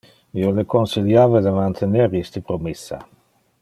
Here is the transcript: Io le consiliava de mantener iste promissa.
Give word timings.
Io 0.43 0.53
le 0.59 0.63
consiliava 0.75 1.43
de 1.49 1.53
mantener 1.59 2.09
iste 2.25 2.47
promissa. 2.51 3.03